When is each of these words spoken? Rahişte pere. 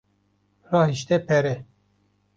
Rahişte 0.71 1.25
pere. 1.27 1.65